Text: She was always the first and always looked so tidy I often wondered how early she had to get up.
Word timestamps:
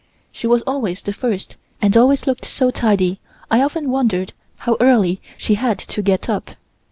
She 0.31 0.47
was 0.47 0.63
always 0.63 1.03
the 1.03 1.13
first 1.13 1.57
and 1.79 1.95
always 1.95 2.25
looked 2.25 2.43
so 2.43 2.71
tidy 2.71 3.19
I 3.51 3.61
often 3.61 3.91
wondered 3.91 4.33
how 4.55 4.75
early 4.79 5.21
she 5.37 5.53
had 5.53 5.77
to 5.77 6.01
get 6.01 6.27
up. 6.27 6.49